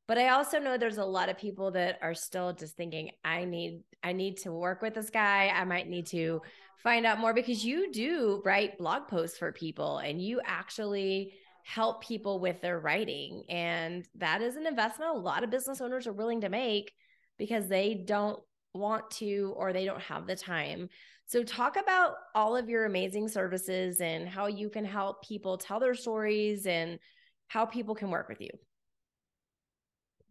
[0.07, 3.45] but i also know there's a lot of people that are still just thinking i
[3.45, 5.49] need i need to work with this guy.
[5.49, 6.43] I might need to
[6.83, 12.03] find out more because you do write blog posts for people and you actually help
[12.03, 13.45] people with their writing.
[13.49, 16.93] And that is an investment a lot of business owners are willing to make
[17.39, 18.41] because they don't
[18.75, 20.89] want to or they don't have the time.
[21.27, 25.79] So, talk about all of your amazing services and how you can help people tell
[25.79, 26.99] their stories and
[27.47, 28.51] how people can work with you.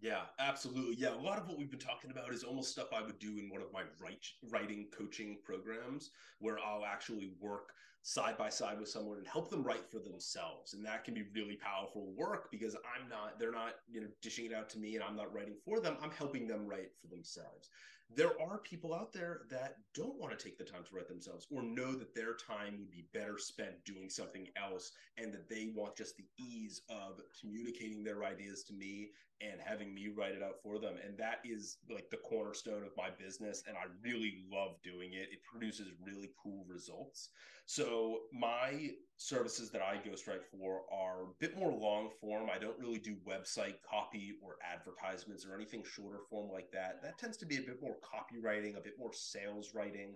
[0.01, 0.95] Yeah, absolutely.
[0.97, 3.37] Yeah, a lot of what we've been talking about is almost stuff I would do
[3.37, 8.79] in one of my write, writing coaching programs where I'll actually work side by side
[8.79, 10.73] with someone and help them write for themselves.
[10.73, 14.45] And that can be really powerful work because I'm not, they're not, you know, dishing
[14.45, 15.97] it out to me and I'm not writing for them.
[16.01, 17.69] I'm helping them write for themselves.
[18.15, 21.45] there are people out there that don't want to take the time to write themselves
[21.51, 25.71] or know that their time would be better spent doing something else and that they
[25.75, 29.09] want just the ease of communicating their ideas to me
[29.41, 32.91] and having me write it out for them and that is like the cornerstone of
[32.97, 37.29] my business and i really love doing it it produces really cool results
[37.65, 37.88] so
[38.33, 42.99] my services that i ghostwrite for are a bit more long form i don't really
[42.99, 47.57] do website copy or advertisements or anything shorter form like that that tends to be
[47.57, 50.13] a bit more copywriting a bit more sales writing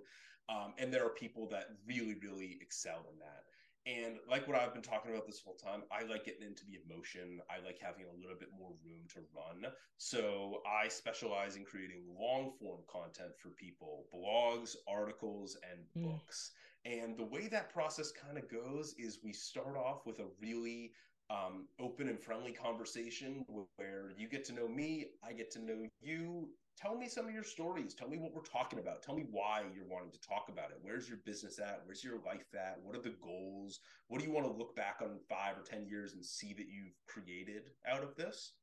[0.50, 3.44] um, and there are people that really really excel in that
[3.86, 6.80] and like what I've been talking about this whole time, I like getting into the
[6.88, 7.42] emotion.
[7.50, 9.72] I like having a little bit more room to run.
[9.98, 16.10] So I specialize in creating long form content for people, blogs, articles, and mm.
[16.10, 16.52] books.
[16.86, 20.92] And the way that process kind of goes is we start off with a really
[21.30, 25.88] um, open and friendly conversation where you get to know me, I get to know
[26.02, 27.94] you, tell me some of your stories.
[27.94, 29.02] Tell me what we're talking about.
[29.02, 30.80] Tell me why you're wanting to talk about it.
[30.82, 31.82] Where's your business at?
[31.86, 32.80] Where's your life at?
[32.84, 33.80] What are the goals?
[34.08, 36.68] What do you want to look back on five or 10 years and see that
[36.68, 38.54] you've created out of this?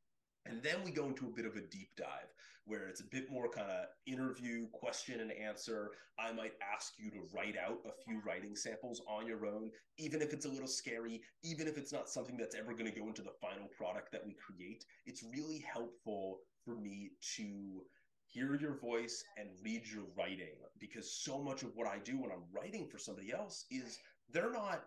[0.46, 2.32] And then we go into a bit of a deep dive
[2.66, 5.90] where it's a bit more kind of interview, question and answer.
[6.18, 10.22] I might ask you to write out a few writing samples on your own, even
[10.22, 13.08] if it's a little scary, even if it's not something that's ever going to go
[13.08, 14.84] into the final product that we create.
[15.06, 17.82] It's really helpful for me to
[18.26, 22.30] hear your voice and read your writing because so much of what I do when
[22.30, 23.98] I'm writing for somebody else is
[24.32, 24.84] they're not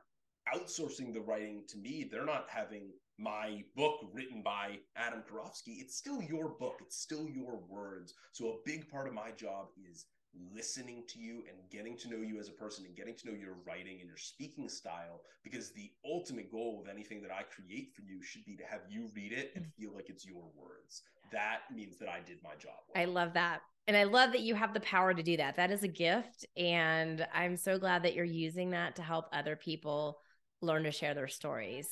[0.54, 2.08] outsourcing the writing to me.
[2.10, 5.80] They're not having my book written by Adam Karofsky.
[5.80, 8.14] It's still your book, it's still your words.
[8.32, 10.06] So, a big part of my job is
[10.54, 13.38] listening to you and getting to know you as a person and getting to know
[13.38, 17.94] your writing and your speaking style because the ultimate goal of anything that I create
[17.96, 21.04] for you should be to have you read it and feel like it's your words.
[21.32, 22.74] That means that I did my job.
[22.94, 23.02] Well.
[23.02, 23.62] I love that.
[23.88, 25.58] And I love that you have the power to do that.
[25.58, 26.46] That is a gift.
[26.56, 30.20] And I'm so glad that you're using that to help other people
[30.64, 31.88] learn to share their stories.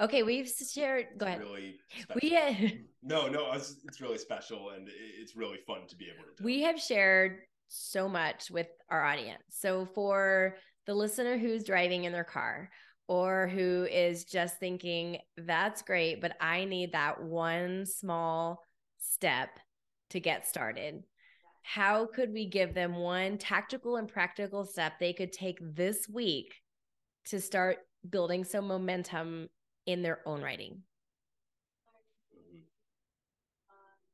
[0.00, 1.06] Okay, we've shared.
[1.18, 1.40] Go ahead.
[1.40, 1.76] Really
[2.20, 2.54] we uh,
[3.02, 6.36] no, no, it's, it's really special and it's really fun to be able to.
[6.36, 6.44] Do.
[6.44, 9.42] We have shared so much with our audience.
[9.50, 12.70] So for the listener who's driving in their car
[13.08, 18.62] or who is just thinking, that's great, but I need that one small
[18.98, 19.50] step
[20.10, 21.02] to get started.
[21.62, 26.54] How could we give them one tactical and practical step they could take this week
[27.26, 29.48] to start building some momentum
[29.86, 30.82] in their own writing?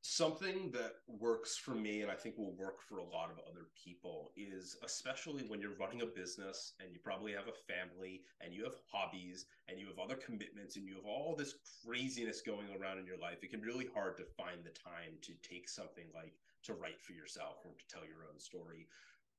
[0.08, 3.68] something that works for me and I think will work for a lot of other
[3.84, 8.54] people is especially when you're running a business and you probably have a family and
[8.54, 12.68] you have hobbies and you have other commitments and you have all this craziness going
[12.80, 15.68] around in your life it can be really hard to find the time to take
[15.68, 18.88] something like to write for yourself or to tell your own story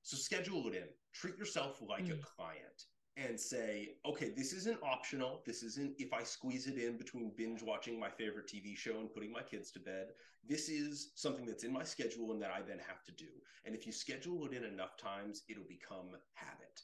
[0.03, 2.13] so schedule it in treat yourself like mm.
[2.13, 2.85] a client
[3.17, 5.41] and say, okay, this isn't optional.
[5.45, 9.13] This isn't if I squeeze it in between binge watching my favorite TV show and
[9.13, 10.08] putting my kids to bed.
[10.48, 13.28] This is something that's in my schedule and that I then have to do.
[13.65, 16.82] And if you schedule it in enough times, it'll become habit.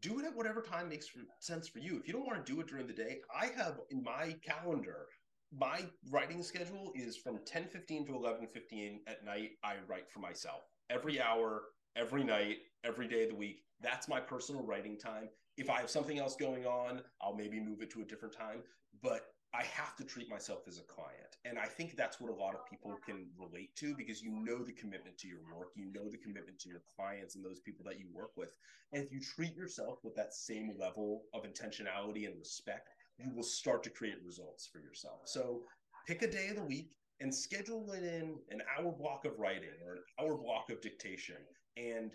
[0.00, 1.08] Do it at whatever time makes
[1.40, 1.96] sense for you.
[1.98, 5.06] If you don't want to do it during the day, I have in my calendar
[5.50, 9.52] my writing schedule is from 10:15 to 11:15 at night.
[9.64, 13.64] I write for myself every hour, every night, every day of the week.
[13.80, 17.82] That's my personal writing time if I have something else going on, I'll maybe move
[17.82, 18.62] it to a different time.
[19.02, 21.36] But I have to treat myself as a client.
[21.44, 24.62] And I think that's what a lot of people can relate to because you know
[24.62, 27.84] the commitment to your work, you know the commitment to your clients and those people
[27.86, 28.50] that you work with.
[28.92, 33.42] And if you treat yourself with that same level of intentionality and respect, you will
[33.42, 35.22] start to create results for yourself.
[35.24, 35.62] So
[36.06, 39.70] pick a day of the week and schedule it in an hour block of writing
[39.84, 41.36] or an hour block of dictation
[41.76, 42.12] and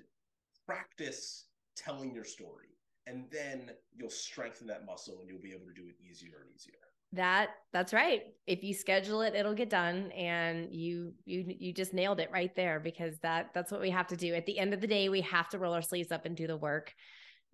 [0.66, 2.73] practice telling your story
[3.08, 6.56] and then you'll strengthen that muscle and you'll be able to do it easier and
[6.56, 6.74] easier.
[7.14, 8.24] That that's right.
[8.48, 12.56] If you schedule it it'll get done and you you you just nailed it right
[12.56, 14.34] there because that that's what we have to do.
[14.34, 16.48] At the end of the day we have to roll our sleeves up and do
[16.48, 16.94] the work.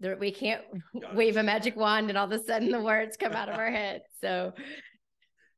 [0.02, 0.62] There, we can't
[1.14, 3.70] wave a magic wand and all of a sudden the words come out of our
[3.70, 4.04] head.
[4.22, 4.54] So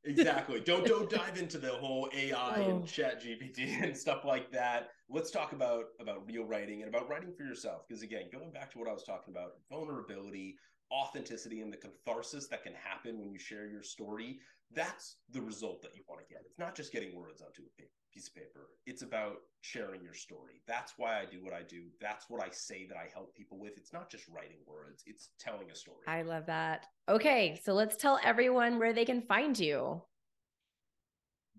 [0.06, 0.60] exactly.
[0.60, 2.70] Don't don't dive into the whole AI oh.
[2.70, 4.90] and Chat GPT and stuff like that.
[5.10, 7.84] Let's talk about about real writing and about writing for yourself.
[7.88, 10.58] Because again, going back to what I was talking about, vulnerability,
[10.92, 14.40] authenticity, and the catharsis that can happen when you share your story.
[14.74, 16.44] That's the result that you want to get.
[16.46, 18.69] It's not just getting words onto a paper piece of paper.
[18.86, 20.62] It's about sharing your story.
[20.67, 21.84] That's why I do what I do.
[22.00, 23.77] That's what I say that I help people with.
[23.77, 26.06] It's not just writing words, it's telling a story.
[26.08, 26.88] I love that.
[27.10, 30.02] Okay, so let's tell everyone where they can find you.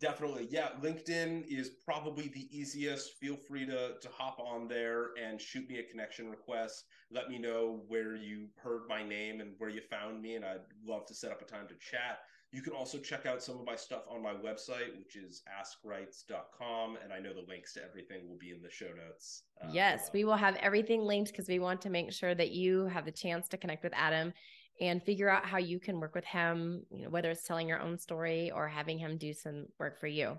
[0.02, 0.48] Definitely.
[0.50, 0.70] Yeah.
[0.82, 3.12] LinkedIn is probably the easiest.
[3.20, 6.86] Feel free to, to hop on there and shoot me a connection request.
[7.12, 10.34] Let me know where you heard my name and where you found me.
[10.34, 12.18] And I'd love to set up a time to chat.
[12.52, 16.98] You can also check out some of my stuff on my website, which is askwrites.com.
[17.02, 19.44] And I know the links to everything will be in the show notes.
[19.62, 22.84] Uh, yes, we will have everything linked because we want to make sure that you
[22.86, 24.34] have the chance to connect with Adam
[24.82, 27.80] and figure out how you can work with him, you know, whether it's telling your
[27.80, 30.36] own story or having him do some work for you.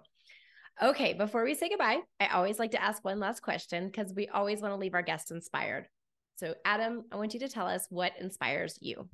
[0.81, 4.27] Okay, before we say goodbye, I always like to ask one last question because we
[4.27, 5.87] always want to leave our guests inspired.
[6.35, 9.07] So, Adam, I want you to tell us what inspires you.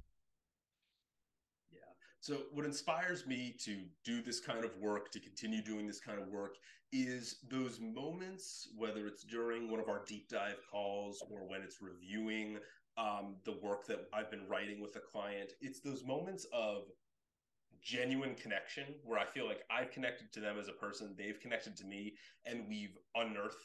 [2.22, 6.20] So, what inspires me to do this kind of work, to continue doing this kind
[6.20, 6.56] of work,
[6.92, 11.78] is those moments, whether it's during one of our deep dive calls or when it's
[11.82, 12.58] reviewing
[12.98, 15.52] um, the work that I've been writing with a client.
[15.62, 16.84] It's those moments of
[17.82, 21.78] genuine connection where I feel like I've connected to them as a person, they've connected
[21.78, 22.14] to me,
[22.46, 23.56] and we've unearthed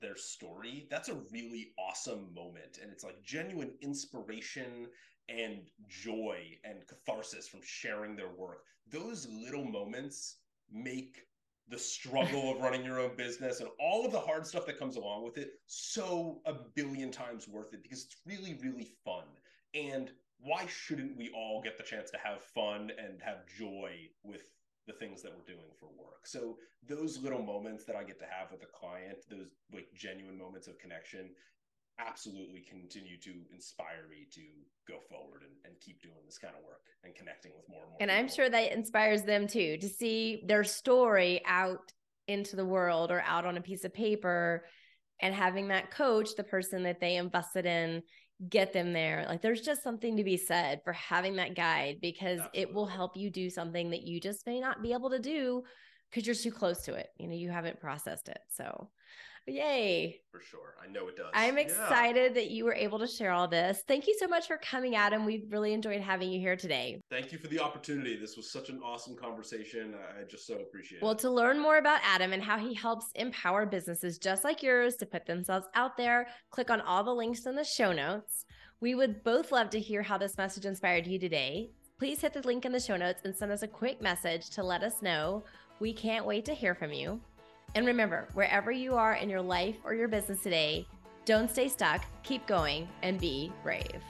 [0.00, 0.86] their story.
[0.90, 2.78] That's a really awesome moment.
[2.80, 4.88] And it's like genuine inspiration
[5.28, 8.64] and joy and catharsis from sharing their work.
[8.90, 10.36] Those little moments
[10.72, 11.22] make
[11.68, 14.96] the struggle of running your own business and all of the hard stuff that comes
[14.96, 19.24] along with it so a billion times worth it because it's really really fun
[19.74, 20.10] and
[20.40, 23.92] why shouldn't we all get the chance to have fun and have joy
[24.24, 24.42] with
[24.90, 26.56] the things that we're doing for work so
[26.88, 30.66] those little moments that i get to have with a client those like genuine moments
[30.66, 31.30] of connection
[32.06, 34.40] absolutely continue to inspire me to
[34.88, 37.90] go forward and, and keep doing this kind of work and connecting with more and
[37.90, 37.98] more.
[38.00, 38.20] And people.
[38.20, 41.92] I'm sure that inspires them too to see their story out
[42.28, 44.64] into the world or out on a piece of paper
[45.20, 48.02] and having that coach, the person that they invested in,
[48.48, 49.26] get them there.
[49.28, 52.60] Like there's just something to be said for having that guide because Absolutely.
[52.62, 55.62] it will help you do something that you just may not be able to do
[56.10, 57.08] because you're too close to it.
[57.18, 58.40] You know, you haven't processed it.
[58.48, 58.88] So
[59.50, 60.20] Yay.
[60.30, 60.74] For sure.
[60.82, 61.26] I know it does.
[61.34, 62.40] I'm excited yeah.
[62.40, 63.82] that you were able to share all this.
[63.88, 65.24] Thank you so much for coming, Adam.
[65.24, 67.00] We really enjoyed having you here today.
[67.10, 68.16] Thank you for the opportunity.
[68.16, 69.94] This was such an awesome conversation.
[70.18, 71.14] I just so appreciate well, it.
[71.14, 74.96] Well, to learn more about Adam and how he helps empower businesses just like yours
[74.96, 78.44] to put themselves out there, click on all the links in the show notes.
[78.80, 81.70] We would both love to hear how this message inspired you today.
[81.98, 84.62] Please hit the link in the show notes and send us a quick message to
[84.62, 85.44] let us know.
[85.80, 87.20] We can't wait to hear from you.
[87.74, 90.86] And remember, wherever you are in your life or your business today,
[91.24, 94.02] don't stay stuck, keep going, and be brave.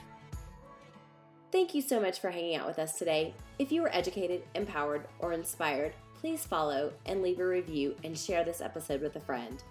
[1.51, 3.33] Thank you so much for hanging out with us today.
[3.59, 8.43] If you were educated, empowered, or inspired, please follow and leave a review and share
[8.43, 9.61] this episode with a friend.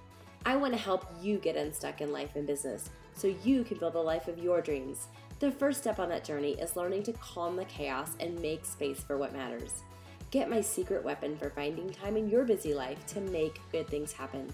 [0.45, 3.95] I want to help you get unstuck in life and business so you can build
[3.95, 5.09] the life of your dreams.
[5.39, 9.01] The first step on that journey is learning to calm the chaos and make space
[9.01, 9.83] for what matters.
[10.31, 14.13] Get my secret weapon for finding time in your busy life to make good things
[14.13, 14.49] happen.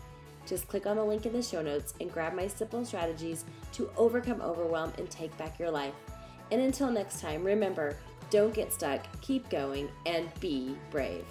[0.47, 3.91] Just click on the link in the show notes and grab my simple strategies to
[3.97, 5.95] overcome overwhelm and take back your life.
[6.51, 7.97] And until next time, remember
[8.31, 11.25] don't get stuck, keep going, and be brave.